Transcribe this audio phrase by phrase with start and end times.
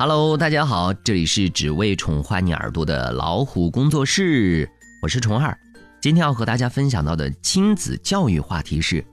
[0.00, 4.70] Hello，大家好，这里是只为宠坏你耳朵的老虎工作室，
[5.02, 5.58] 我是虫儿。
[6.00, 9.04] 今天要和大家分享到的亲子教育话题是：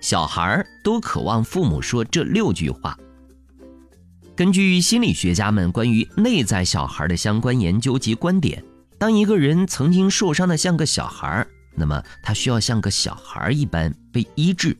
[0.00, 2.98] 小孩都渴望父母说这六句话。
[4.34, 8.60] 根据心理学家们关于内在小孩的相关研究及观点，
[8.98, 14.76] 当一个人曾经受伤的像个小孩，那么他需要像个小孩一般被医治。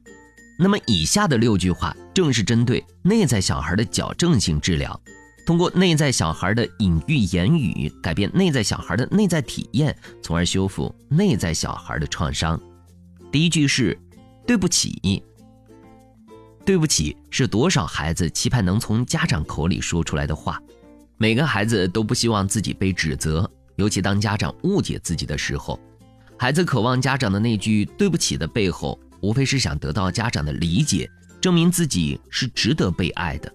[0.59, 5.01] 那么以下的六句话正是针对内在小孩的矫正性治疗。
[5.45, 12.59] 通过内在小孩的隐喻言语，改变内在小孩的内在体验，从而修复内在小孩的创伤。
[13.31, 13.99] 第一句是
[14.47, 15.23] “对不起”，
[16.65, 20.59] 对不起是多少孩子期盼能从家长口里说出来的话。
[21.19, 25.79] 每个孩子都不希望自己被指责，尤其当家长误解自己的时候，
[26.39, 31.09] 孩子渴望家长的那句“对不起”的背后，无非是想得到家长的理解，
[31.41, 33.55] 证明自己是值得被爱的。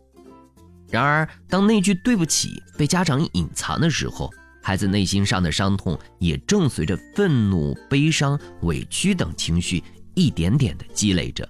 [0.90, 4.30] 然而，当那句“对不起”被家长隐藏的时候，
[4.62, 9.84] 孩子内心上的伤痛也正随着愤怒、悲伤、委屈等情绪
[10.16, 11.48] 一点点的积累着。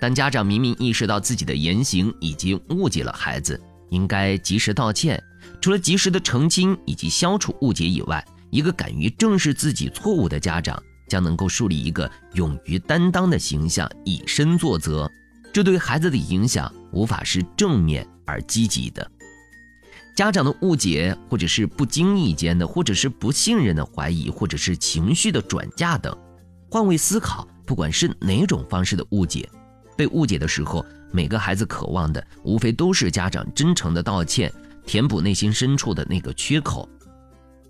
[0.00, 5.22] 当家长明明意识到自己的言行已经误解了孩子，应该及时道歉。
[5.60, 15.10] 除了及时的澄清以及消除误解以外，一个敢于正视自己错误的家长，将能够树立一个勇于担当的形象，以身作则。
[15.52, 18.06] 这对孩子的影响无法是正面。
[18.30, 19.10] 而积极的
[20.14, 26.14] 家长的误解，或者是不经意间的，或者是不信任的怀疑，或者是情绪的转嫁等，
[26.70, 29.48] 换位思考，不管是哪种方式的误解，
[29.96, 34.52] 被误解的时候，每个孩子渴望的无非都是家长真诚的道歉，
[34.84, 36.86] 填补内心深处的那个缺口。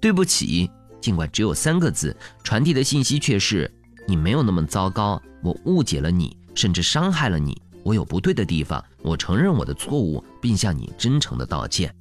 [0.00, 0.68] 对不起，
[1.00, 3.70] 尽管只有三个字，传递的信息却是
[4.08, 7.62] 你没有那么糟糕，我误解了你，甚至伤害了你。
[7.88, 11.94] 我有不对的地方，我承认我的错误，并向你真诚的道歉。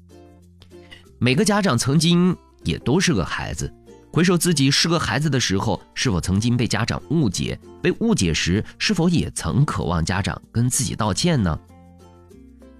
[1.17, 2.35] 每个家长曾经
[2.65, 3.73] 也都是个孩子，
[4.11, 7.57] 回首自己是个孩子的时候，是否曾经被家长误解？
[7.81, 11.57] 被误解时，是否也曾渴望家长跟自己道歉呢？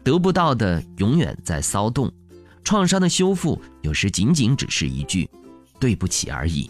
[0.03, 2.11] 得不到的永远在骚动，
[2.61, 5.29] 创伤的修复有时仅仅只是一句
[5.79, 6.69] 对不起而已。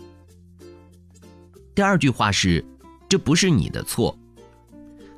[1.73, 2.63] 第二句话是：
[3.09, 4.15] 这不是你的错。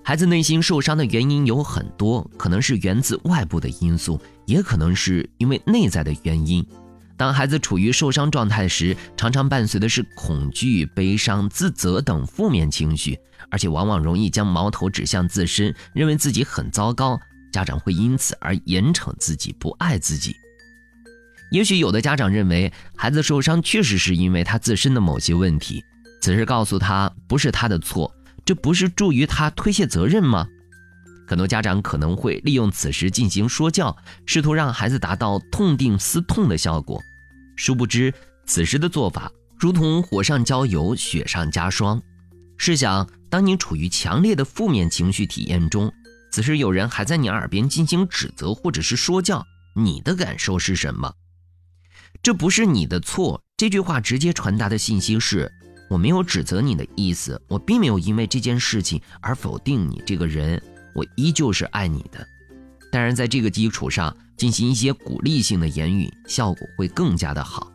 [0.09, 6.65] 孩子内心受伤的原因有很多，可能是源自外部的因素，也可能是因为内在的原因。
[7.15, 13.19] 当孩子处于受伤状态时，常常伴随的是恐惧、悲伤、自责等负面情绪，
[13.51, 17.19] 而且往往容易将矛头指向自身，认为自己很糟糕，
[17.53, 20.35] 家长会因此而严惩自己，不爱自己。
[21.51, 25.83] 也许有的家长认为孩子受伤确实是因为他自身的某些问题，
[26.19, 28.11] 此时告诉他不是他的错。
[28.49, 30.47] 这不是助于他推卸责任吗？
[31.27, 33.95] 很多家长可能会利用此时进行说教，
[34.25, 36.99] 试图让孩子达到痛定思痛的效果。
[37.55, 38.11] 殊不知，
[38.47, 42.01] 此时的做法如同火上浇油，雪上加霜。
[42.57, 45.93] 试想，当你处于强烈的负面情绪体验中，
[46.31, 49.45] 此时有人还在你耳边进行指责或者是说教，
[49.75, 51.13] 你的感受是什么？
[52.23, 53.43] 这不是你的错。
[53.55, 55.51] 这句话直接传达的信息是。
[55.89, 60.61] 我没有指责你的意思，我并没有因为这件事情而否定你这个人，
[60.93, 62.25] 我依旧是爱你的。
[62.91, 67.71] 当然，在这个基础上进行一些鼓励性的言语，效果会更加的好。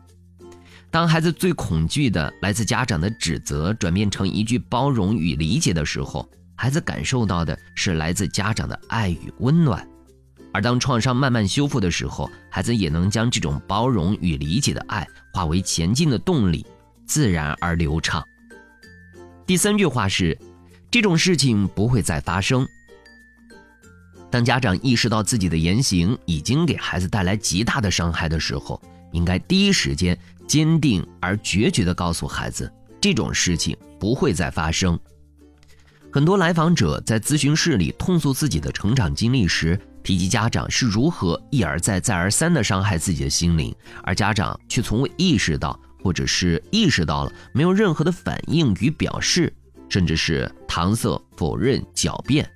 [0.89, 9.85] 当孩子最恐惧的来自家长的指责转变成一句包容与理解的时候，孩子感受到的是来自家长的爱与温暖。
[10.53, 16.65] 而当创伤慢慢修复的时候，孩子也能将这种包容与理解的爱化为前进的动力。
[17.05, 18.23] 自然而流畅。
[19.45, 20.37] 第三句话是，
[20.89, 22.67] 这种事情不会再发生。
[24.31, 28.81] 当家长意识到自己的言行已经给孩子带来极大的伤害的时候，
[29.13, 30.17] 应该第一时间
[30.47, 34.99] 坚定而决绝地告诉孩子，这种事情不会再发生。
[36.11, 45.79] 很多来访者在咨询室里痛诉自己的成长经历时，提及家长是如何一而再、再而三地伤害自己的心灵，而家长却从未意识到。
[46.05, 49.51] 或者是意识到了，没有任何的反应与表示，
[49.89, 52.47] 甚至是搪塞、否认、狡辩。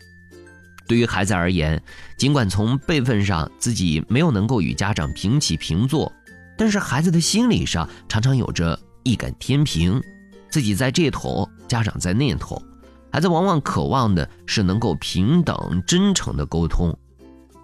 [0.88, 1.82] 对于孩子而言，
[2.16, 6.14] 尽管从辈分上自己没有能够与家长平起平坐，
[6.60, 10.00] 但是孩子的心理上常常有着一杆天平，
[10.52, 12.62] 自己在这头，家长在那头。
[13.12, 16.96] 孩子往往渴望的是能够平等、真诚的沟通，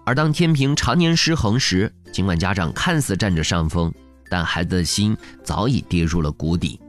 [0.04, 3.94] 而当天平常年失衡时，尽管家长看似占着上风。
[4.30, 6.80] 但孩子的心早已跌入了谷底。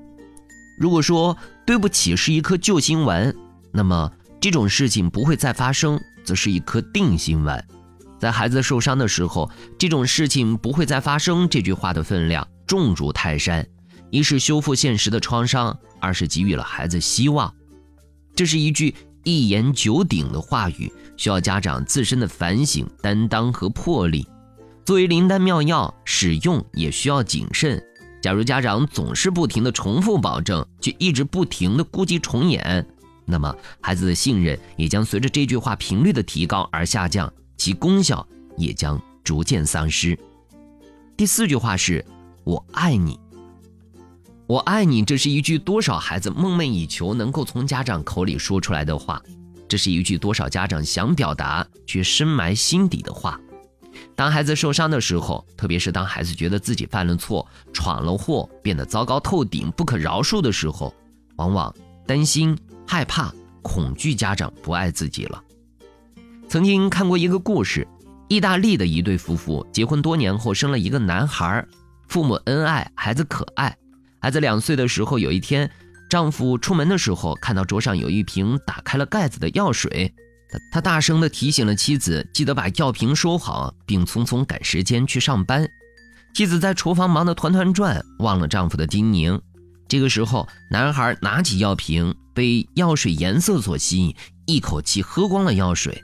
[0.79, 1.35] 如果说
[1.65, 3.33] 对不起是一颗救心丸，
[3.71, 7.63] 那么这种事情不会再发生，则是一颗定心丸。
[8.19, 11.47] 在孩子受伤的时候，这种事情不会再发生。
[11.49, 13.67] 这句话的分量重如泰山，
[14.09, 17.53] 一是修复现实的创伤，二是给予了孩子希望。
[18.35, 18.93] 这是一句
[19.23, 24.27] 一言九鼎的话语，需要家长自身的反省、担当和魄力。
[24.87, 27.83] 作为灵丹妙药，使用也需要谨慎。
[28.21, 32.87] 假如家长总是不停的重复保证，却一直不停的故伎重演，
[33.25, 37.29] 那么孩子的信任也将随着这句话频率的提高而下降。
[37.57, 38.25] 其功效
[38.55, 40.17] 也将逐渐丧失。
[41.17, 42.05] 第四句话是
[42.45, 43.19] “我爱你
[44.47, 49.21] ”，“我爱你”这是一句多少孩子梦寐以求能够从家长口里说出来的话，
[49.67, 53.37] 这是一句多少家长想表达却深埋心底的话。
[54.17, 60.91] 当孩子受伤的时候，特别是当孩子觉得自己犯了错、闯了祸、变得糟糕透顶、不可饶恕的时候，
[61.35, 61.71] 往往
[62.07, 63.31] 担心、害怕、
[63.61, 65.39] 恐惧家长不爱自己了。
[66.49, 67.87] 曾经看过一个故事，
[68.27, 71.63] 意大利的一对夫妇结婚多年后生了一个男孩，
[72.07, 73.77] 父母恩爱，孩子可爱。
[74.19, 75.69] 孩子两岁的时候，有一天，
[76.09, 80.11] 丈夫出门的时候看到桌上有一瓶打开了盖子的药水，
[80.49, 85.67] 他他大声地提醒了妻子，记得把药瓶收好，并匆匆赶时间去上班。
[86.33, 89.39] 妻子在厨房忙得团团转，忘了丈夫的叮咛。
[89.87, 94.15] 这个时候，男孩拿起药瓶，被药水颜色所吸引，
[94.45, 96.03] 一口气喝光了药水。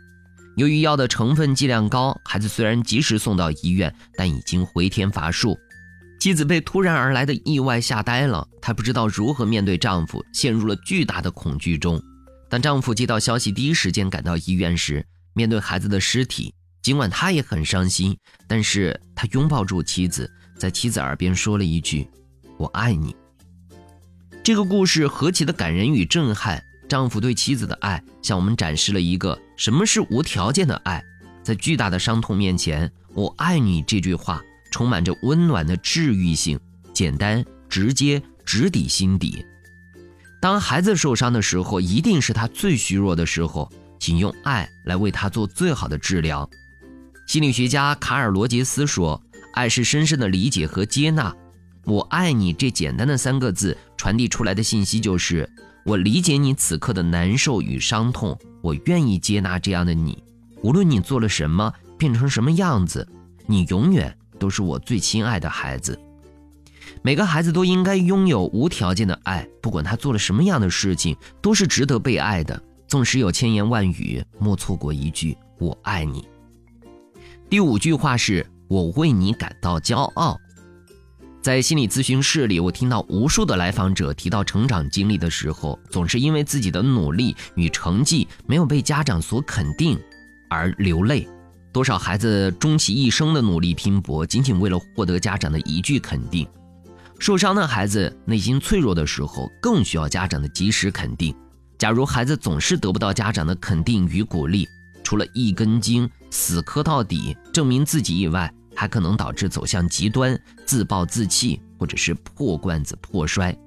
[0.56, 5.58] 由于药的成分剂量高，孩子虽然及时送到医院，但已经回天乏术。
[6.20, 12.02] 妻子被突然而来的意外吓呆了，她不知道如何面对丈夫，陷入了巨大的恐惧中。
[12.54, 15.04] 当丈夫接到消息，第一时间赶到医院时，
[15.34, 16.54] 面对孩子的尸体，
[16.84, 18.16] 尽管他也很伤心，
[18.48, 22.08] 但是他拥抱住妻子，在妻子耳边说了一句
[22.58, 23.16] ：“我爱你。”
[24.44, 26.64] 这个故事何其的感人与震撼！
[26.88, 31.04] 丈夫对妻子的爱，向我们展示了一个什么是无条件的爱。
[31.42, 34.40] 在巨大的伤痛面前，“我爱你”这句话
[34.70, 36.60] 充满着温暖的治愈性，
[36.94, 39.44] 简单直接，直抵心底。
[40.44, 46.50] 当孩子受伤的时候，一定是他最虚弱的时候，请用爱来为他做最好的治疗。
[47.26, 49.24] 心理学家卡尔·罗杰斯说
[49.56, 51.34] ：“爱是深深的理解和接纳。
[51.88, 55.50] ”“我爱你”这简单的三个字传递出来的信息就是。
[55.86, 60.22] 我理解你此刻的难受与伤痛，我愿意接纳这样的你，
[60.62, 63.08] 无论你做了什么，变成什么样子，
[63.48, 65.98] 你永远都是我最亲爱的孩子。
[67.06, 72.64] 每个孩子都应该拥有无条件的爱，不管他做了什么样的事情，都是值得被爱的。
[72.88, 76.26] 纵使有千言万语，莫错过一句“我爱你”。
[77.50, 80.40] 第五句话是我为你感到骄傲。
[81.42, 90.00] 在心理咨询室里，我听到无数的来访者提到成长经历的时候，总是因为自己的努力与成绩没有被家长所肯定
[90.50, 91.28] 而流泪。
[91.74, 96.48] 多少孩子终其一生的努力拼搏，仅仅为了获得家长的一句肯定。
[97.24, 101.34] 受伤的孩子内心脆弱的时候，更需要家长的及时肯定。
[101.78, 104.68] 假如孩子总是得不到家长的肯定与鼓励，
[105.06, 113.58] 除了一根筋死磕到底证明自己以外，还可能导致走向极端，自暴自弃，或者是破罐子破摔。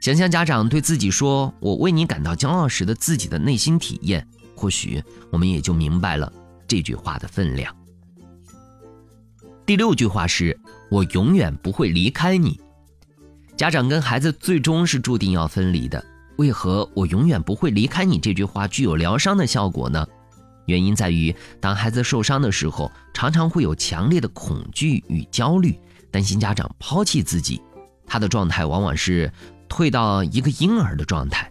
[0.00, 4.26] 想象家长对自己说“我为你感到骄傲”时的自己的内心体验，
[4.56, 6.32] 或许我们也就明白了
[6.66, 7.76] 这句话的分量。
[9.66, 10.58] 第六句话是
[10.92, 12.60] “我永远不会离开你”。
[13.56, 16.04] 家长跟孩子最终是注定要分离的，
[16.36, 20.06] 为何“我永远不会离开你”这句话具有疗伤的效果呢？
[20.66, 25.78] 原因在于，当孩子受伤的时候，常常会有强烈的恐惧与焦虑，
[26.10, 27.58] 担心家长抛弃自己。
[28.06, 29.32] 他的状态往往是
[29.70, 31.50] 退到一个婴儿的状态。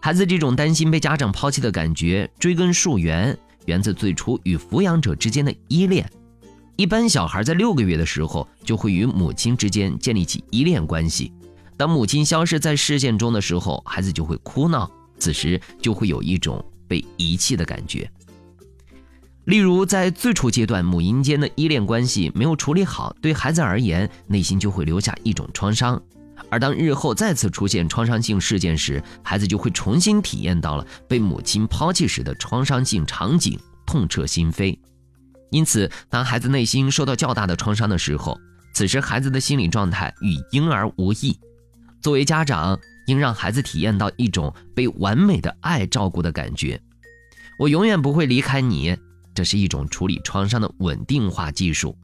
[0.00, 6.08] 孩子这种担心被家长抛弃的感觉，追根溯源，源自最初与抚养者之间的依恋。
[6.76, 11.32] 一般小孩在六个月的时候，就会与母亲之间建立起依恋关系。
[11.76, 16.64] 当母亲消失在视线中的时候，孩子就会哭闹，此时就会有一种。
[16.86, 18.08] 被遗弃的感觉。
[19.46, 26.00] 例如，在最初阶段，母婴间的依恋关系没有处理好，对孩子而言，内心就会留下一种创伤。
[26.50, 34.78] 而当日后再次出现创伤性事件时，孩子就会重新体验到了被母亲抛弃时的创伤性场景，痛彻心扉。
[35.54, 38.36] 因此，当孩子内心受到较大的创伤的时候，
[38.74, 41.38] 此时孩子的心理状态与婴儿无异。
[42.02, 46.82] 作为家长，应让孩子体验到一种被完美的爱照顾的感觉。
[47.56, 48.96] 我永远不会离开你，
[49.32, 51.96] 这是一种处理创伤的稳定化技术，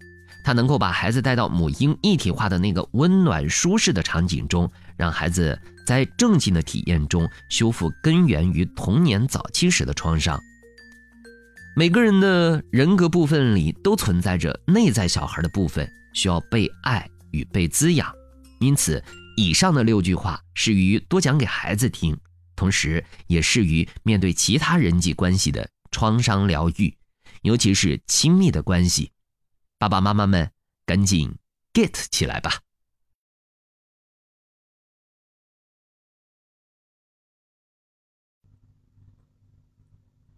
[0.45, 10.41] 它能够把孩子带到母婴一体化的那个温暖舒适的场景中，让孩子在正经的体验中修复根源于童年早期时的创伤。
[11.77, 18.13] 每个人的人格部分里都存在着内在小孩的部分，需要被爱与被滋养。
[18.59, 19.03] 因此，
[19.37, 22.17] 以上的六句话适于多讲给孩子听，
[22.57, 26.95] 同时也适于面对其他人际关系的创伤疗愈，
[27.43, 29.13] 尤其是亲密的关系。
[29.79, 30.51] 爸爸妈妈们，
[30.85, 31.35] 赶紧
[31.73, 32.59] get 起来吧！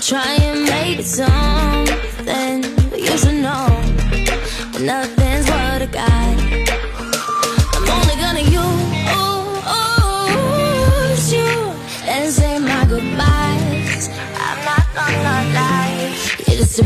[0.00, 3.68] Try and make it something, but you should know
[4.72, 6.38] that nothing's what I got.
[7.74, 8.80] I'm only gonna use
[11.32, 11.50] you
[12.08, 14.08] and say my goodbyes.
[14.36, 16.16] I'm not gonna lie,
[16.46, 16.76] you're just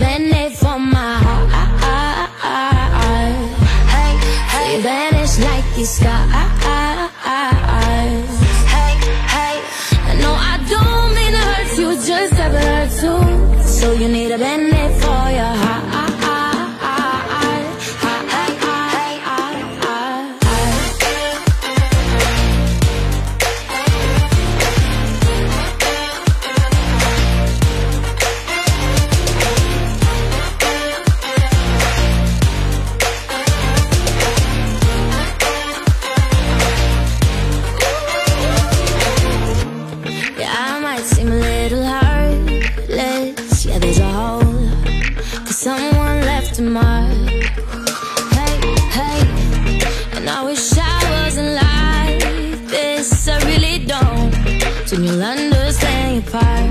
[54.94, 56.70] and you'll understand your part.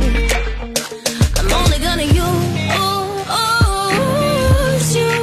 [1.38, 2.16] I'm only gonna use
[4.96, 5.14] you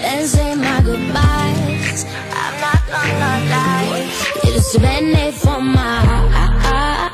[0.00, 2.06] and say my goodbyes.
[2.32, 4.08] I'm not gonna lie.
[4.42, 7.12] You're just a band-aid for my heart.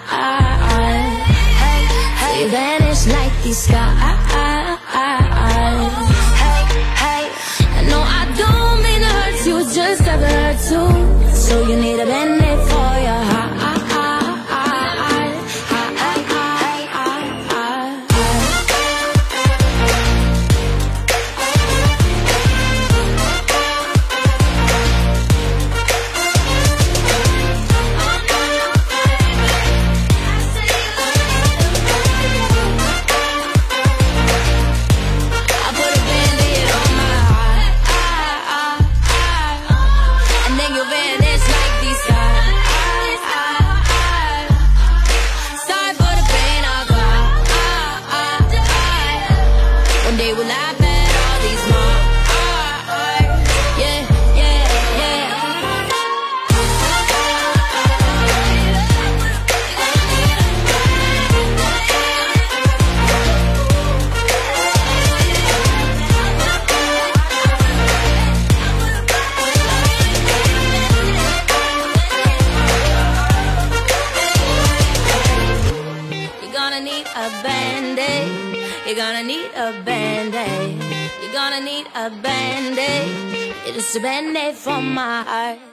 [2.20, 3.94] Hey, you vanish like the sky.
[7.78, 10.90] I know I don't mean to hurt you, just have hurt too.
[11.34, 12.41] So you need a band
[82.06, 83.54] a band-aid.
[83.64, 85.71] It's a band-aid for my heart.